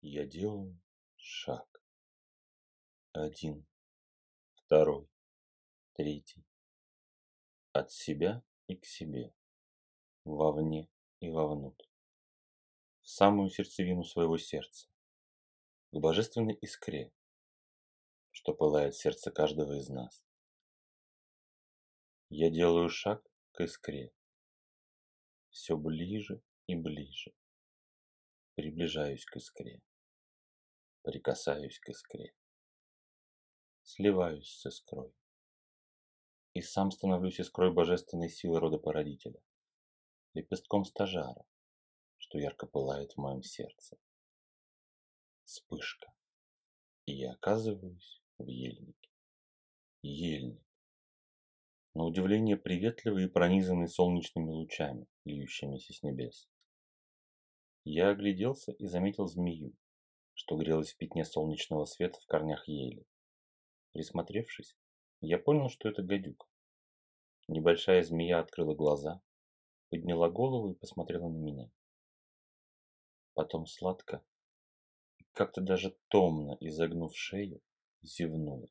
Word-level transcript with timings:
Я 0.00 0.26
делаю 0.26 0.80
шаг. 1.16 1.82
Один, 3.10 3.66
второй, 4.54 5.10
третий. 5.94 6.46
От 7.72 7.90
себя 7.90 8.44
и 8.68 8.76
к 8.76 8.84
себе. 8.84 9.34
Вовне 10.22 10.88
и 11.18 11.28
вовнутрь. 11.30 11.88
В 13.00 13.08
самую 13.08 13.50
сердцевину 13.50 14.04
своего 14.04 14.38
сердца. 14.38 14.88
К 15.90 15.98
божественной 15.98 16.54
искре, 16.54 17.12
что 18.30 18.54
пылает 18.54 18.94
сердце 18.94 19.32
каждого 19.32 19.78
из 19.80 19.88
нас. 19.88 20.24
Я 22.28 22.50
делаю 22.50 22.88
шаг 22.88 23.26
к 23.50 23.62
искре. 23.62 24.12
Все 25.50 25.76
ближе 25.76 26.40
и 26.68 26.76
ближе. 26.76 27.34
Приближаюсь 28.54 29.24
к 29.24 29.36
искре 29.36 29.82
прикасаюсь 31.08 31.78
к 31.78 31.88
искре, 31.88 32.34
сливаюсь 33.82 34.50
с 34.50 34.66
искрой 34.66 35.10
и 36.52 36.60
сам 36.60 36.90
становлюсь 36.90 37.40
искрой 37.40 37.72
божественной 37.72 38.28
силы 38.28 38.60
рода 38.60 38.76
породителя, 38.76 39.40
лепестком 40.34 40.84
стажара, 40.84 41.46
что 42.18 42.38
ярко 42.38 42.66
пылает 42.66 43.12
в 43.12 43.16
моем 43.16 43.42
сердце. 43.42 43.96
Вспышка, 45.44 46.12
и 47.06 47.14
я 47.14 47.32
оказываюсь 47.32 48.22
в 48.36 48.46
ельнике. 48.46 49.10
Ельник. 50.02 50.62
На 51.94 52.04
удивление 52.04 52.58
приветливый 52.58 53.24
и 53.24 53.28
пронизанный 53.28 53.88
солнечными 53.88 54.50
лучами, 54.50 55.06
льющимися 55.24 55.94
с 55.94 56.02
небес. 56.02 56.50
Я 57.84 58.10
огляделся 58.10 58.72
и 58.72 58.84
заметил 58.84 59.26
змею, 59.26 59.74
что 60.38 60.56
грелась 60.56 60.92
в 60.92 60.96
пятне 60.96 61.24
солнечного 61.24 61.84
света 61.84 62.20
в 62.20 62.26
корнях 62.26 62.68
ели. 62.68 63.04
Присмотревшись, 63.92 64.76
я 65.20 65.36
понял, 65.36 65.68
что 65.68 65.88
это 65.88 66.00
гадюка. 66.00 66.46
Небольшая 67.48 68.04
змея 68.04 68.38
открыла 68.38 68.72
глаза, 68.76 69.20
подняла 69.90 70.30
голову 70.30 70.70
и 70.70 70.76
посмотрела 70.76 71.28
на 71.28 71.38
меня. 71.38 71.68
Потом 73.34 73.66
сладко, 73.66 74.24
как-то 75.32 75.60
даже 75.60 75.98
томно 76.06 76.56
изогнув 76.60 77.16
шею, 77.16 77.60
зевнула, 78.02 78.68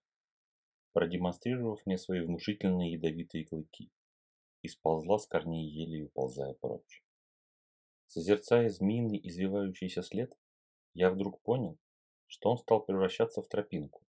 продемонстрировав 0.94 1.86
мне 1.86 1.98
свои 1.98 2.22
внушительные 2.22 2.94
ядовитые 2.94 3.46
клыки, 3.46 3.92
и 4.62 4.70
сползла 4.70 5.20
с 5.20 5.28
корней 5.28 5.68
ели, 5.70 6.04
уползая 6.04 6.54
прочь. 6.54 7.04
Созерцая 8.06 8.70
змеиный 8.70 9.20
извивающийся 9.22 10.02
след, 10.02 10.34
я 10.98 11.12
вдруг 11.12 11.40
понял, 11.44 11.78
что 12.26 12.50
он 12.50 12.58
стал 12.58 12.84
превращаться 12.84 13.44
в 13.44 13.48
тропинку, 13.48 14.04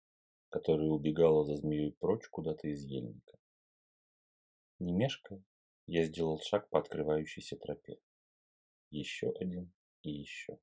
которая 0.49 0.87
убегала 0.87 1.43
за 1.43 1.55
змеей 1.55 1.93
прочь 1.93 2.27
куда-то 2.29 2.67
из 2.67 2.83
ельника. 2.83 3.39
Не 4.77 4.93
мешкая, 4.93 5.43
я 5.87 6.03
сделал 6.05 6.39
шаг 6.39 6.69
по 6.69 6.77
открывающейся 6.77 7.57
тропе. 7.57 7.99
Еще 8.91 9.31
один 9.31 9.73
и 10.03 10.11
еще. 10.11 10.59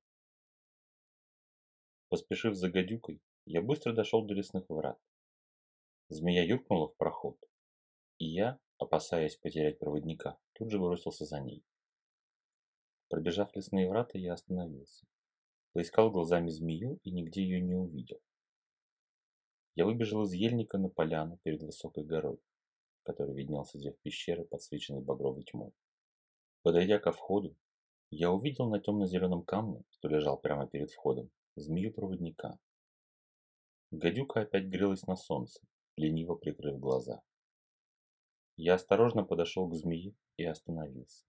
Поспешив 2.07 2.55
за 2.55 2.69
гадюкой, 2.69 3.21
я 3.43 3.61
быстро 3.61 3.91
дошел 3.91 4.25
до 4.25 4.33
лесных 4.33 4.69
врат. 4.69 5.01
Змея 6.07 6.45
юркнула 6.45 6.87
в 6.87 6.95
проход, 6.95 7.37
и 8.17 8.27
я, 8.27 8.61
опасаясь 8.77 9.35
потерять 9.35 9.77
проводника, 9.77 10.39
тут 10.53 10.71
же 10.71 10.79
бросился 10.79 11.25
за 11.25 11.41
ней. 11.41 11.65
Пробежав 13.09 13.53
лесные 13.57 13.89
врата, 13.89 14.17
я 14.17 14.31
остановился. 14.31 15.05
Поискал 15.73 16.11
глазами 16.11 16.49
змею 16.49 16.99
и 17.03 17.09
нигде 17.09 17.41
ее 17.41 17.59
не 17.59 17.73
увидел. 17.73 18.21
Я 19.73 19.85
выбежал 19.85 20.21
из 20.21 20.31
ельника 20.33 20.77
на 20.77 20.87
поляну 20.87 21.39
перед 21.41 21.63
высокой 21.63 22.03
горой, 22.03 22.39
который 23.01 23.33
виднелся 23.33 23.79
зев 23.79 23.97
пещеры, 24.01 24.45
подсвеченной 24.45 25.01
багровой 25.01 25.43
тьмой. 25.43 25.73
Подойдя 26.61 26.99
ко 26.99 27.11
входу, 27.11 27.57
я 28.11 28.29
увидел 28.29 28.69
на 28.69 28.79
темно-зеленом 28.79 29.43
камне, 29.43 29.83
что 29.89 30.09
лежал 30.09 30.39
прямо 30.39 30.67
перед 30.67 30.91
входом, 30.91 31.31
змею-проводника. 31.55 32.59
Гадюка 33.89 34.41
опять 34.41 34.65
грелась 34.65 35.07
на 35.07 35.15
солнце, 35.15 35.59
лениво 35.97 36.35
прикрыв 36.35 36.79
глаза. 36.79 37.23
Я 38.57 38.75
осторожно 38.75 39.23
подошел 39.23 39.67
к 39.67 39.73
змее 39.73 40.13
и 40.37 40.45
остановился, 40.45 41.25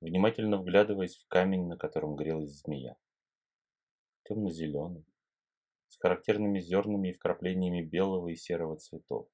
внимательно 0.00 0.58
вглядываясь 0.58 1.16
в 1.16 1.28
камень, 1.28 1.68
на 1.68 1.76
котором 1.76 2.16
грелась 2.16 2.58
змея 2.58 2.96
темно-зеленый, 4.28 5.04
с 5.88 5.96
характерными 5.96 6.60
зернами 6.60 7.08
и 7.08 7.12
вкраплениями 7.12 7.82
белого 7.82 8.28
и 8.28 8.36
серого 8.36 8.76
цветов. 8.76 9.28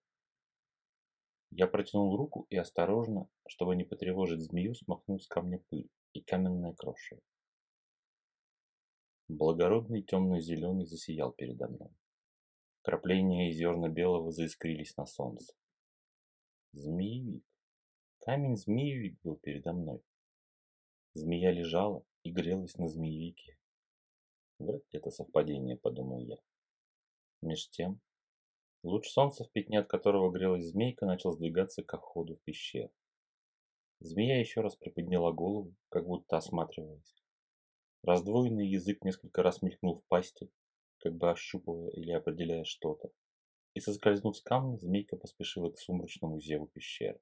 Я 1.50 1.66
протянул 1.66 2.16
руку 2.16 2.47
и 2.50 2.56
осторожно, 2.56 3.28
чтобы 3.49 3.77
не 3.77 3.84
потревожить 3.84 4.41
змею, 4.41 4.75
смахнул 4.75 5.21
с 5.21 5.27
камня 5.27 5.62
пыль 5.69 5.88
и 6.12 6.21
каменное 6.21 6.75
крошево. 6.75 7.21
Благородный 9.28 10.03
темно-зеленый 10.03 10.87
засиял 10.87 11.32
передо 11.32 11.69
мной. 11.69 11.91
Крапления 12.82 13.49
и 13.49 13.53
зерна 13.53 13.88
белого 13.88 14.31
заискрились 14.31 14.97
на 14.97 15.06
солнце. 15.06 15.55
Змеевик. 16.72 17.44
Камень 18.19 18.56
змеевик 18.56 19.19
был 19.22 19.37
передо 19.37 19.72
мной. 19.72 20.03
Змея 21.15 21.53
лежала 21.53 22.05
и 22.22 22.31
грелась 22.31 22.76
на 22.76 22.88
змеевике. 22.88 23.56
Вряд 24.64 24.82
ли 24.92 24.98
это 24.98 25.10
совпадение, 25.10 25.76
подумал 25.76 26.20
я. 26.20 26.36
Меж 27.42 27.69
тем, 27.69 28.00
луч 28.82 29.10
солнца, 29.10 29.44
в 29.44 29.52
пятне 29.52 29.78
от 29.78 29.88
которого 29.88 30.30
грелась 30.30 30.64
змейка, 30.64 31.04
начал 31.04 31.32
сдвигаться 31.32 31.82
к 31.82 31.97
входу 31.98 32.36
в 32.36 32.42
пещеру. 32.44 32.91
Змея 34.00 34.41
еще 34.41 34.62
раз 34.62 34.76
приподняла 34.76 35.32
голову, 35.32 35.75
как 35.91 36.06
будто 36.06 36.38
осматриваясь. 36.38 37.14
Раздвоенный 38.02 38.66
язык 38.66 39.04
несколько 39.04 39.42
раз 39.42 39.60
мелькнул 39.60 39.97
в 39.97 40.04
пасти, 40.06 40.50
как 41.00 41.14
бы 41.14 41.31
ощупывая 41.31 41.91
или 41.91 42.12
определяя 42.12 42.64
что-то. 42.64 43.10
И 43.75 43.81
соскользнув 43.81 44.36
с 44.36 44.41
камня, 44.41 44.78
змейка 44.78 45.16
поспешила 45.16 45.70
к 45.70 45.78
сумрачному 45.78 46.41
зеву 46.41 46.69
пещеры. 46.69 47.20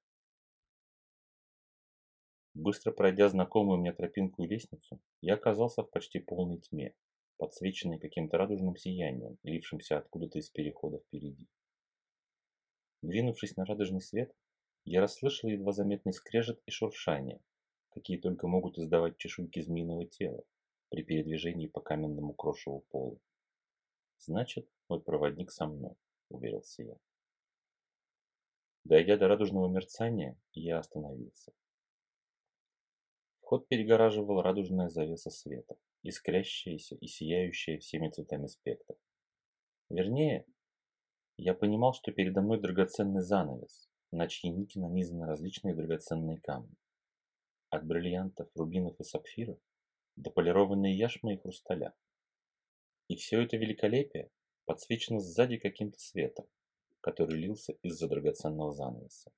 Быстро 2.54 2.92
пройдя 2.92 3.28
знакомую 3.28 3.78
мне 3.78 3.92
тропинку 3.92 4.44
и 4.44 4.46
лестницу, 4.46 5.00
я 5.20 5.34
оказался 5.34 5.82
в 5.82 5.90
почти 5.90 6.20
полной 6.20 6.60
тьме 6.60 6.94
подсвеченный 7.42 7.98
каким-то 7.98 8.38
радужным 8.38 8.76
сиянием, 8.76 9.36
лившимся 9.42 9.98
откуда-то 9.98 10.38
из 10.38 10.48
перехода 10.48 10.98
впереди. 11.00 11.48
Двинувшись 13.02 13.56
на 13.56 13.64
радужный 13.64 14.00
свет, 14.00 14.32
я 14.84 15.00
расслышал 15.00 15.50
едва 15.50 15.72
заметный 15.72 16.12
скрежет 16.12 16.62
и 16.66 16.70
шуршание, 16.70 17.40
какие 17.90 18.18
только 18.18 18.46
могут 18.46 18.78
издавать 18.78 19.18
чешуйки 19.18 19.60
змеиного 19.60 20.06
тела 20.06 20.44
при 20.88 21.02
передвижении 21.02 21.66
по 21.66 21.80
каменному 21.80 22.32
крошеву 22.32 22.84
полу. 22.90 23.20
Значит, 24.18 24.68
мой 24.88 25.00
проводник 25.00 25.50
со 25.50 25.66
мной, 25.66 25.96
уверился 26.28 26.84
я. 26.84 26.96
Дойдя 28.84 29.16
до 29.16 29.26
радужного 29.26 29.68
мерцания, 29.68 30.40
я 30.52 30.78
остановился. 30.78 31.52
Вход 33.40 33.66
перегораживал 33.66 34.42
радужная 34.42 34.90
завеса 34.90 35.30
света 35.30 35.76
искрящаяся 36.02 36.96
и 36.96 37.06
сияющая 37.06 37.78
всеми 37.78 38.10
цветами 38.10 38.46
спектра. 38.46 38.96
Вернее, 39.88 40.46
я 41.36 41.54
понимал, 41.54 41.94
что 41.94 42.12
передо 42.12 42.40
мной 42.42 42.60
драгоценный 42.60 43.22
занавес, 43.22 43.88
на 44.10 44.28
чьи 44.28 44.50
нити 44.50 44.78
нанизаны 44.78 45.26
различные 45.26 45.74
драгоценные 45.74 46.40
камни. 46.40 46.74
От 47.70 47.86
бриллиантов, 47.86 48.50
рубинов 48.54 48.98
и 49.00 49.04
сапфиров 49.04 49.58
до 50.16 50.30
полированной 50.30 50.94
яшмы 50.94 51.34
и 51.34 51.38
хрусталя. 51.38 51.94
И 53.08 53.16
все 53.16 53.40
это 53.42 53.56
великолепие 53.56 54.30
подсвечено 54.66 55.20
сзади 55.20 55.56
каким-то 55.56 55.98
светом, 55.98 56.46
который 57.00 57.36
лился 57.36 57.72
из-за 57.82 58.08
драгоценного 58.08 58.72
занавеса. 58.72 59.32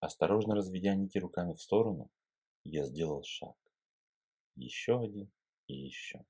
Осторожно 0.00 0.54
разведя 0.54 0.94
нити 0.94 1.18
руками 1.18 1.52
в 1.52 1.60
сторону, 1.60 2.10
я 2.64 2.84
сделал 2.84 3.22
шаг 3.24 3.56
еще 4.58 5.00
один 5.00 5.30
и 5.66 5.74
еще. 5.74 6.24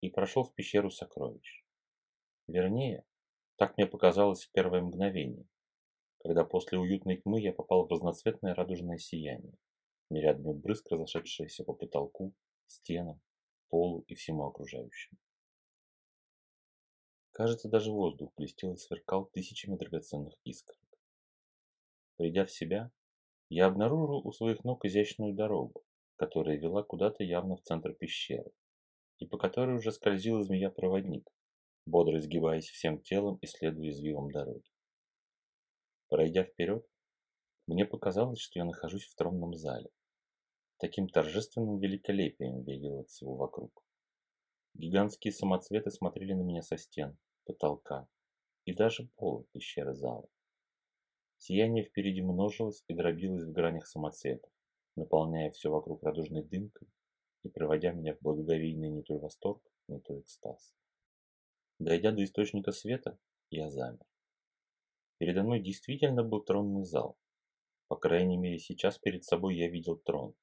И 0.00 0.10
прошел 0.10 0.44
в 0.44 0.54
пещеру 0.54 0.90
сокровищ. 0.90 1.64
Вернее, 2.46 3.04
так 3.56 3.76
мне 3.76 3.86
показалось 3.86 4.44
в 4.44 4.52
первое 4.52 4.82
мгновение, 4.82 5.46
когда 6.18 6.44
после 6.44 6.78
уютной 6.78 7.18
тьмы 7.18 7.40
я 7.40 7.52
попал 7.52 7.86
в 7.86 7.90
разноцветное 7.90 8.54
радужное 8.54 8.98
сияние, 8.98 9.58
мириадами 10.10 10.52
брызг, 10.52 10.90
разошедшиеся 10.90 11.64
по 11.64 11.72
потолку, 11.72 12.34
стенам, 12.66 13.20
полу 13.68 14.00
и 14.08 14.14
всему 14.14 14.44
окружающему. 14.44 15.18
Кажется, 17.32 17.68
даже 17.68 17.92
воздух 17.92 18.32
блестел 18.36 18.72
и 18.72 18.78
сверкал 18.78 19.26
тысячами 19.26 19.76
драгоценных 19.76 20.34
искорок. 20.44 20.80
Придя 22.16 22.46
в 22.46 22.50
себя, 22.50 22.90
я 23.48 23.66
обнаружил 23.66 24.26
у 24.26 24.32
своих 24.32 24.64
ног 24.64 24.84
изящную 24.84 25.34
дорогу, 25.34 25.84
которая 26.16 26.58
вела 26.58 26.82
куда-то 26.82 27.22
явно 27.24 27.56
в 27.56 27.62
центр 27.62 27.92
пещеры, 27.92 28.50
и 29.18 29.26
по 29.26 29.38
которой 29.38 29.76
уже 29.76 29.92
скользила 29.92 30.42
змея-проводник, 30.42 31.28
бодро 31.86 32.18
изгибаясь 32.18 32.68
всем 32.68 33.00
телом 33.00 33.36
и 33.36 33.46
следуя 33.46 33.90
извивам 33.90 34.30
дороги. 34.30 34.68
Пройдя 36.08 36.44
вперед, 36.44 36.86
мне 37.66 37.84
показалось, 37.84 38.40
что 38.40 38.58
я 38.58 38.64
нахожусь 38.64 39.06
в 39.06 39.14
тронном 39.14 39.54
зале. 39.54 39.90
Таким 40.78 41.08
торжественным 41.08 41.78
великолепием 41.78 42.62
велил 42.62 43.00
от 43.00 43.08
всего 43.08 43.34
вокруг. 43.34 43.84
Гигантские 44.74 45.32
самоцветы 45.32 45.90
смотрели 45.90 46.34
на 46.34 46.42
меня 46.42 46.62
со 46.62 46.76
стен, 46.76 47.16
потолка 47.44 48.06
и 48.66 48.74
даже 48.74 49.08
пола 49.16 49.44
пещеры 49.52 49.94
зала. 49.94 50.28
Сияние 51.38 51.84
впереди 51.84 52.20
множилось 52.20 52.84
и 52.88 52.94
дробилось 52.94 53.44
в 53.44 53.52
гранях 53.52 53.86
самоцветов, 53.86 54.50
наполняя 54.96 55.50
все 55.50 55.70
вокруг 55.70 56.02
радужной 56.02 56.42
дымкой 56.42 56.88
и 57.44 57.48
приводя 57.48 57.92
меня 57.92 58.14
в 58.14 58.20
благоговейный 58.20 58.90
не 58.90 59.02
то 59.02 59.18
восторг, 59.18 59.62
не 59.88 60.00
то 60.00 60.18
экстаз. 60.18 60.74
Дойдя 61.78 62.10
до 62.10 62.24
источника 62.24 62.72
света, 62.72 63.18
я 63.50 63.70
замер. 63.70 64.06
Передо 65.18 65.42
мной 65.42 65.60
действительно 65.60 66.24
был 66.24 66.42
тронный 66.42 66.84
зал. 66.84 67.18
По 67.88 67.96
крайней 67.96 68.36
мере, 68.36 68.58
сейчас 68.58 68.98
перед 68.98 69.24
собой 69.24 69.56
я 69.56 69.68
видел 69.68 69.96
трон. 69.96 70.34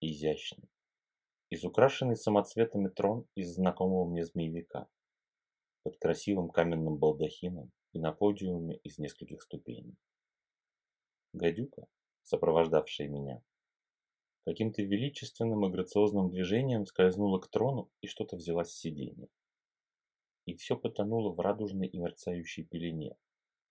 Изящный. 0.00 0.68
Изукрашенный 1.50 2.16
самоцветами 2.16 2.88
трон 2.88 3.26
из 3.34 3.54
знакомого 3.54 4.08
мне 4.08 4.24
змеевика. 4.24 4.88
Под 5.82 5.96
красивым 5.98 6.50
каменным 6.50 6.96
балдахином 6.96 7.72
и 7.92 7.98
на 7.98 8.12
подиуме 8.12 8.76
из 8.78 8.98
нескольких 8.98 9.42
ступеней. 9.42 9.96
Гадюка, 11.32 11.86
сопровождавшая 12.22 13.08
меня, 13.08 13.42
каким-то 14.44 14.82
величественным 14.82 15.66
и 15.66 15.70
грациозным 15.70 16.30
движением 16.30 16.86
скользнула 16.86 17.38
к 17.38 17.48
трону 17.48 17.90
и 18.00 18.06
что-то 18.06 18.36
взяла 18.36 18.64
с 18.64 18.72
сиденья. 18.72 19.28
И 20.44 20.56
все 20.56 20.76
потонуло 20.76 21.32
в 21.32 21.38
радужной 21.38 21.86
и 21.86 21.98
мерцающей 21.98 22.64
пелене, 22.64 23.16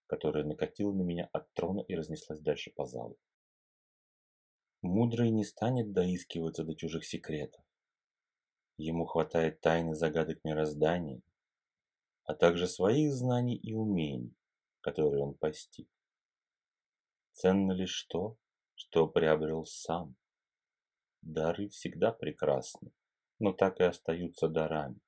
которая 0.08 0.46
накатила 0.46 0.94
на 0.94 1.02
меня 1.02 1.30
от 1.34 1.52
трона 1.54 1.82
и 1.82 1.96
разнеслась 1.96 2.40
дальше 2.40 2.72
по 2.72 2.86
залу. 2.86 3.18
Мудрый 4.82 5.30
не 5.30 5.44
станет 5.44 5.92
доискиваться 5.92 6.64
до 6.64 6.76
чужих 6.76 7.06
секретов. 7.06 7.64
Ему 8.78 9.06
хватает 9.06 9.62
тайны 9.62 9.94
загадок 9.94 10.44
мироздания, 10.44 11.22
а 12.24 12.34
также 12.34 12.68
своих 12.68 13.14
знаний 13.14 13.58
и 13.58 13.74
умений, 13.74 14.34
которые 14.80 15.22
он 15.22 15.36
постиг. 15.36 15.88
Ценно 17.34 17.74
лишь 17.74 18.04
то, 18.06 18.38
что 18.74 19.08
приобрел 19.08 19.66
сам. 19.66 20.16
Дары 21.22 21.70
всегда 21.70 22.12
прекрасны, 22.12 22.92
но 23.38 23.54
так 23.54 23.80
и 23.80 23.84
остаются 23.84 24.48
дарами, 24.48 25.00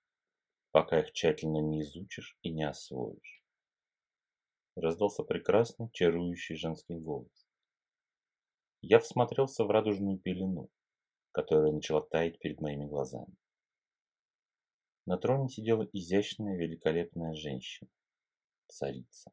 пока 0.72 1.00
их 1.00 1.12
тщательно 1.12 1.58
не 1.58 1.82
изучишь 1.82 2.38
и 2.42 2.52
не 2.52 2.64
освоишь. 2.64 3.44
Раздался 4.76 5.24
прекрасный, 5.24 5.90
чарующий 5.92 6.56
женский 6.56 7.00
голос. 7.00 7.48
Я 8.82 9.00
всмотрелся 9.00 9.64
в 9.64 9.72
радужную 9.72 10.20
пелену, 10.20 10.70
которая 11.32 11.72
начала 11.72 12.02
таять 12.02 12.38
перед 12.40 12.62
моими 12.62 12.86
глазами. 12.86 13.36
На 15.06 15.18
троне 15.18 15.50
сидела 15.50 15.84
изящная, 15.94 16.58
великолепная 16.58 17.34
женщина, 17.34 17.90
царица. 18.68 19.32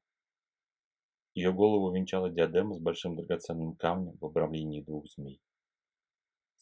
Ее 1.35 1.53
голову 1.53 1.95
венчала 1.95 2.31
диадема 2.31 2.75
с 2.75 2.81
большим 2.81 3.17
драгоценным 3.17 3.77
камнем 3.77 4.17
в 4.19 4.25
обрамлении 4.25 4.83
двух 4.83 5.07
змей. 5.09 5.41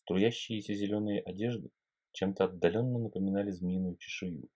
Струящиеся 0.08 0.72
зеленые 0.72 1.20
одежды 1.20 1.70
чем-то 2.12 2.44
отдаленно 2.44 2.98
напоминали 2.98 3.50
змеиную 3.50 3.98
чешую 3.98 4.48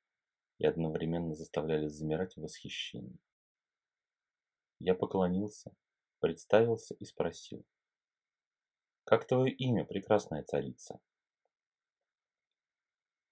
и 0.56 0.64
одновременно 0.64 1.34
заставляли 1.34 1.88
замирать 1.88 2.34
в 2.34 2.40
восхищении. 2.40 3.18
Я 4.78 4.94
поклонился, 4.94 5.76
представился 6.20 6.94
и 6.94 7.04
спросил. 7.04 7.66
«Как 9.04 9.26
твое 9.26 9.52
имя, 9.52 9.84
прекрасная 9.84 10.42
царица?» 10.42 10.98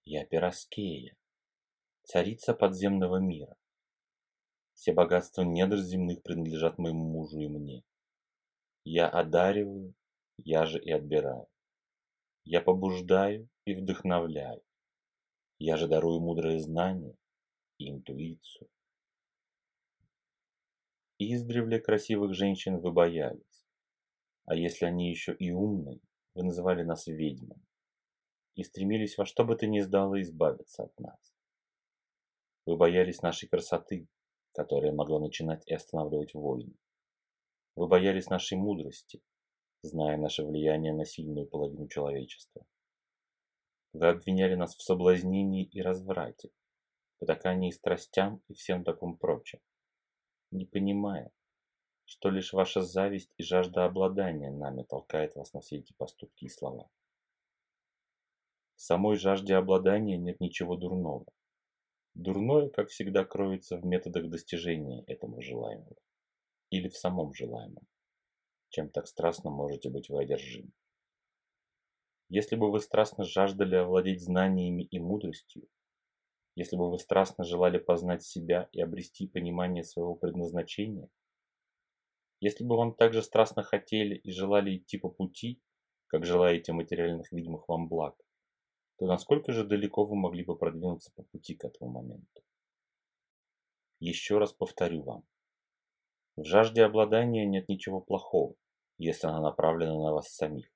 «Я 0.05 0.23
Пироскея, 0.23 1.17
царица 2.03 2.53
подземного 2.53 3.17
мира. 3.17 3.57
Все 4.75 4.93
богатства 4.93 5.41
недр 5.41 5.77
земных 5.77 6.21
принадлежат 6.21 6.77
моему 6.77 7.03
мужу 7.03 7.39
и 7.39 7.47
мне. 7.47 7.83
Я 8.83 9.09
одариваю, 9.09 9.95
я 10.37 10.67
же 10.67 10.79
и 10.79 10.91
отбираю. 10.91 11.50
Я 12.43 12.61
побуждаю 12.61 13.49
и 13.65 13.73
вдохновляю. 13.75 14.61
Я 15.59 15.77
же 15.77 15.87
дарую 15.87 16.19
мудрое 16.19 16.59
знание 16.59 17.15
и 17.77 17.89
интуицию. 17.89 18.67
Издревле 21.19 21.79
красивых 21.79 22.33
женщин 22.33 22.79
вы 22.79 22.91
боялись, 22.91 23.65
а 24.45 24.55
если 24.55 24.85
они 24.85 25.09
еще 25.09 25.35
и 25.35 25.51
умные, 25.51 25.99
вы 26.33 26.43
называли 26.43 26.81
нас 26.81 27.05
ведьмами 27.05 27.61
и 28.55 28.63
стремились 28.63 29.17
во 29.17 29.25
что 29.25 29.45
бы 29.45 29.55
то 29.55 29.67
ни 29.67 29.79
сдало 29.79 30.21
избавиться 30.21 30.83
от 30.83 30.99
нас. 30.99 31.33
Вы 32.65 32.75
боялись 32.75 33.21
нашей 33.21 33.47
красоты, 33.47 34.07
которая 34.53 34.91
могла 34.91 35.19
начинать 35.19 35.65
и 35.67 35.73
останавливать 35.73 36.33
войны. 36.33 36.73
Вы 37.75 37.87
боялись 37.87 38.29
нашей 38.29 38.57
мудрости, 38.57 39.21
зная 39.83 40.17
наше 40.17 40.43
влияние 40.43 40.93
на 40.93 41.05
сильную 41.05 41.47
половину 41.47 41.87
человечества. 41.87 42.65
Вы 43.93 44.07
обвиняли 44.07 44.55
нас 44.55 44.75
в 44.75 44.81
соблазнении 44.81 45.65
и 45.65 45.81
разврате, 45.81 46.51
потакании 47.19 47.71
страстям 47.71 48.41
и 48.47 48.53
всем 48.53 48.83
таком 48.83 49.17
прочем, 49.17 49.59
не 50.51 50.65
понимая, 50.65 51.31
что 52.05 52.29
лишь 52.29 52.53
ваша 52.53 52.81
зависть 52.81 53.33
и 53.37 53.43
жажда 53.43 53.85
обладания 53.85 54.51
нами 54.51 54.83
толкает 54.83 55.35
вас 55.35 55.53
на 55.53 55.61
все 55.61 55.77
эти 55.77 55.93
поступки 55.93 56.45
и 56.45 56.49
слова. 56.49 56.89
В 58.75 58.81
самой 58.81 59.17
жажде 59.17 59.55
обладания 59.55 60.17
нет 60.17 60.39
ничего 60.39 60.75
дурного. 60.75 61.25
Дурное, 62.13 62.69
как 62.69 62.89
всегда, 62.89 63.23
кроется 63.23 63.77
в 63.77 63.85
методах 63.85 64.29
достижения 64.29 65.03
этого 65.05 65.41
желаемого 65.41 65.95
или 66.69 66.89
в 66.89 66.97
самом 66.97 67.33
желаемом 67.33 67.87
чем 68.71 68.89
так 68.89 69.07
страстно 69.07 69.51
можете 69.51 69.89
быть 69.89 70.09
вы 70.09 70.23
одержимы. 70.23 70.71
Если 72.29 72.55
бы 72.55 72.71
вы 72.71 72.79
страстно 72.79 73.25
жаждали 73.25 73.75
овладеть 73.75 74.23
знаниями 74.23 74.83
и 74.83 74.99
мудростью, 74.99 75.67
если 76.55 76.77
бы 76.77 76.89
вы 76.89 76.97
страстно 76.97 77.43
желали 77.43 77.77
познать 77.77 78.23
себя 78.23 78.69
и 78.71 78.81
обрести 78.81 79.27
понимание 79.27 79.83
своего 79.83 80.15
предназначения, 80.15 81.09
если 82.39 82.63
бы 82.63 82.75
вам 82.75 82.95
также 82.95 83.21
страстно 83.21 83.63
хотели 83.63 84.15
и 84.15 84.31
желали 84.31 84.77
идти 84.77 84.97
по 84.97 85.09
пути, 85.09 85.61
как 86.07 86.25
желаете 86.25 86.73
материальных 86.73 87.31
видимых 87.31 87.67
вам 87.67 87.87
благ, 87.87 88.15
то 88.97 89.05
насколько 89.05 89.51
же 89.51 89.65
далеко 89.65 90.05
вы 90.05 90.15
могли 90.15 90.43
бы 90.43 90.57
продвинуться 90.57 91.11
по 91.15 91.23
пути 91.23 91.55
к 91.55 91.65
этому 91.65 91.91
моменту? 91.91 92.43
Еще 93.99 94.37
раз 94.39 94.53
повторю 94.53 95.03
вам. 95.03 95.23
В 96.35 96.43
жажде 96.43 96.83
обладания 96.83 97.45
нет 97.45 97.69
ничего 97.69 98.01
плохого 98.01 98.55
если 99.01 99.25
она 99.25 99.41
направлена 99.41 99.95
на 99.95 100.13
вас 100.13 100.29
самих, 100.29 100.71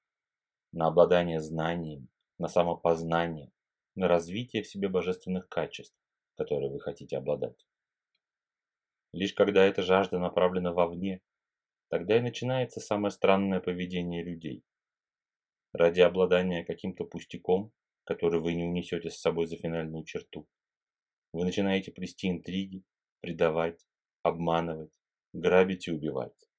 на 0.72 0.88
обладание 0.88 1.40
знаниями, 1.40 2.08
на 2.40 2.48
самопознание, 2.48 3.52
на 3.94 4.08
развитие 4.08 4.64
в 4.64 4.68
себе 4.68 4.90
божественных 4.90 5.48
качеств, 5.48 5.96
которые 6.36 6.72
вы 6.72 6.80
хотите 6.80 7.18
обладать. 7.18 7.68
Лишь 9.12 9.34
когда 9.34 9.64
эта 9.64 9.84
жажда 9.84 10.18
направлена 10.18 10.74
вовне, 10.74 11.22
тогда 11.90 12.18
и 12.18 12.22
начинается 12.22 12.80
самое 12.80 13.12
странное 13.12 13.60
поведение 13.60 14.24
людей. 14.24 14.66
Ради 15.72 16.02
обладания 16.02 16.66
каким-то 16.66 17.06
пустяком, 17.06 17.72
который 18.06 18.42
вы 18.42 18.56
не 18.56 18.64
унесете 18.64 19.12
с 19.12 19.20
собой 19.20 19.46
за 19.46 19.58
финальную 19.58 20.04
черту, 20.04 20.48
вы 21.32 21.46
начинаете 21.46 21.92
плести 21.92 22.28
интриги, 22.28 22.84
предавать, 23.22 23.86
обманывать, 24.24 25.00
грабить 25.36 25.90
и 25.90 25.92
убивать. 25.92 26.50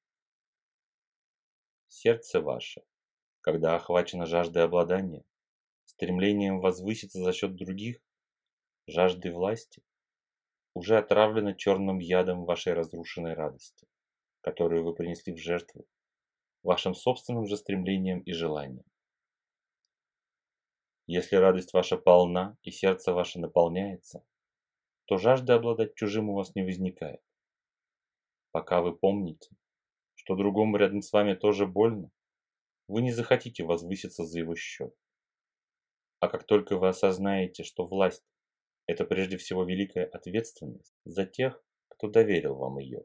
Сердце 1.89 2.43
ваше, 2.43 2.83
когда 3.41 3.75
охвачено 3.75 4.27
жаждой 4.27 4.65
обладания, 4.65 5.25
стремлением 5.87 6.61
возвыситься 6.61 7.19
за 7.21 7.33
счет 7.33 7.57
других, 7.57 7.99
жаждой 8.87 9.33
власти, 9.33 9.83
уже 10.75 10.99
отравлено 10.99 11.55
черным 11.55 12.01
ядом 12.01 12.45
вашей 12.45 12.75
разрушенной 12.75 13.33
радости, 13.33 13.89
которую 14.43 14.85
вы 14.85 14.95
принесли 14.95 15.33
в 15.33 15.39
жертву, 15.39 15.87
вашим 16.63 16.95
собственным 16.95 17.47
же 17.47 17.57
стремлением 17.57 18.21
и 18.21 18.33
желанием. 18.33 18.85
Если 21.07 21.37
радость 21.37 21.73
ваша 21.73 21.97
полна 21.97 22.59
и 22.63 22.71
сердце 22.71 23.15
ваше 23.15 23.39
наполняется, 23.39 24.23
то 25.07 25.17
жажда 25.17 25.55
обладать 25.55 25.95
чужим 25.95 26.29
у 26.29 26.35
вас 26.35 26.55
не 26.55 26.63
возникает. 26.63 27.26
Пока 28.57 28.81
вы 28.81 28.97
помните, 28.97 29.51
что 30.15 30.35
другому 30.35 30.79
рядом 30.79 31.03
с 31.03 31.13
вами 31.13 31.35
тоже 31.35 31.67
больно, 31.67 32.11
вы 32.89 33.03
не 33.03 33.13
захотите 33.13 33.65
возвыситься 33.65 34.25
за 34.25 34.39
его 34.39 34.57
счет. 34.57 34.97
А 36.21 36.29
как 36.29 36.45
только 36.47 36.79
вы 36.79 36.89
осознаете, 36.89 37.65
что 37.65 37.85
власть– 37.85 38.25
это 38.87 39.05
прежде 39.05 39.37
всего 39.37 39.65
великая 39.65 40.07
ответственность 40.07 40.95
за 41.05 41.27
тех, 41.27 41.63
кто 41.89 42.09
доверил 42.09 42.55
вам 42.55 42.79
ее, 42.79 43.05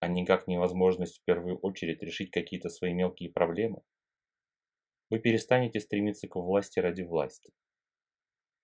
а 0.00 0.08
никак 0.08 0.48
невозможность 0.48 1.18
в 1.18 1.22
первую 1.22 1.56
очередь 1.58 2.02
решить 2.02 2.32
какие-то 2.32 2.70
свои 2.70 2.92
мелкие 2.92 3.30
проблемы, 3.30 3.82
вы 5.10 5.20
перестанете 5.20 5.78
стремиться 5.78 6.26
к 6.26 6.34
власти 6.34 6.80
ради 6.80 7.02
власти. 7.02 7.52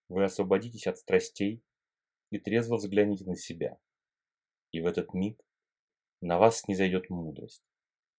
Вы 0.08 0.24
освободитесь 0.24 0.88
от 0.88 0.98
страстей 0.98 1.62
и 2.30 2.40
трезво 2.40 2.74
взглянете 2.74 3.24
на 3.24 3.36
себя. 3.36 3.78
И 4.72 4.80
в 4.80 4.86
этот 4.86 5.14
миг 5.14 5.45
на 6.26 6.38
вас 6.38 6.60
снизойдет 6.62 7.08
мудрость, 7.08 7.62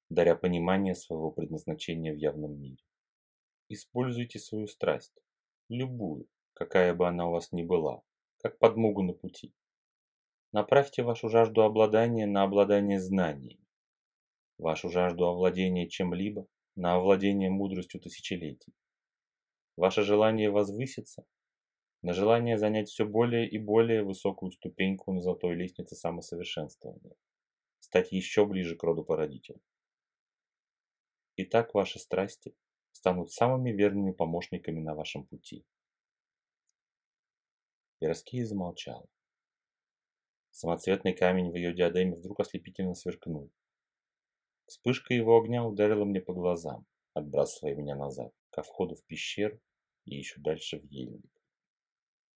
даря 0.09 0.35
понимание 0.35 0.95
своего 0.95 1.29
предназначения 1.29 2.13
в 2.13 2.17
явном 2.17 2.57
мире. 2.57 2.81
Используйте 3.67 4.39
свою 4.39 4.67
страсть, 4.67 5.13
любую, 5.67 6.27
какая 6.53 6.93
бы 6.93 7.05
она 7.05 7.27
у 7.27 7.31
вас 7.31 7.51
ни 7.51 7.63
была, 7.63 8.01
как 8.41 8.59
подмогу 8.59 9.03
на 9.03 9.11
пути. 9.11 9.53
Направьте 10.53 11.03
вашу 11.03 11.27
жажду 11.27 11.63
обладания 11.63 12.25
на 12.25 12.43
обладание 12.43 12.97
знаниями, 13.01 13.67
вашу 14.57 14.89
жажду 14.89 15.25
овладения 15.25 15.89
чем-либо 15.89 16.47
на 16.75 16.95
овладение 16.95 17.49
мудростью 17.49 17.99
тысячелетий. 17.99 18.73
Ваше 19.75 20.03
желание 20.03 20.49
возвыситься 20.49 21.25
на 22.01 22.13
желание 22.13 22.57
занять 22.57 22.87
все 22.87 23.05
более 23.05 23.49
и 23.49 23.57
более 23.57 24.03
высокую 24.03 24.53
ступеньку 24.53 25.11
на 25.11 25.19
золотой 25.19 25.55
лестнице 25.55 25.95
самосовершенствования, 25.95 27.15
стать 27.87 28.11
еще 28.11 28.45
ближе 28.45 28.75
к 28.75 28.83
роду 28.83 29.03
породителя. 29.03 29.59
И 31.35 31.45
так 31.45 31.73
ваши 31.73 31.99
страсти 31.99 32.55
станут 32.91 33.31
самыми 33.31 33.71
верными 33.71 34.11
помощниками 34.11 34.79
на 34.79 34.93
вашем 34.93 35.25
пути. 35.25 35.65
Пироския 37.99 38.45
замолчала. 38.45 39.07
Самоцветный 40.51 41.13
камень 41.13 41.51
в 41.51 41.55
ее 41.55 41.73
диадеме 41.73 42.15
вдруг 42.15 42.39
ослепительно 42.39 42.93
сверкнул. 42.93 43.51
Вспышка 44.65 45.13
его 45.13 45.39
огня 45.39 45.63
ударила 45.63 46.03
мне 46.03 46.19
по 46.19 46.33
глазам, 46.33 46.85
отбрасывая 47.13 47.75
меня 47.75 47.95
назад, 47.95 48.33
ко 48.49 48.63
входу 48.63 48.95
в 48.95 49.03
пещеру 49.05 49.59
и 50.05 50.15
еще 50.15 50.41
дальше 50.41 50.79
в 50.79 50.83
ельник. 50.83 51.31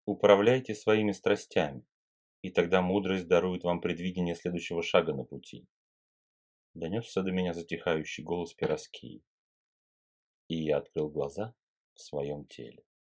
Управляйте 0.05 0.75
своими 0.75 1.11
страстями, 1.11 1.83
и 2.41 2.49
тогда 2.49 2.81
мудрость 2.81 3.27
дарует 3.27 3.63
вам 3.63 3.81
предвидение 3.81 4.35
следующего 4.35 4.81
шага 4.81 5.13
на 5.13 5.23
пути. 5.23 5.67
Донесся 6.73 7.21
до 7.21 7.31
меня 7.31 7.53
затихающий 7.53 8.23
голос 8.23 8.53
Пироскии, 8.53 9.23
и 10.47 10.55
я 10.63 10.77
открыл 10.77 11.09
глаза 11.09 11.53
в 11.93 12.01
своем 12.01 12.45
теле. 12.45 12.83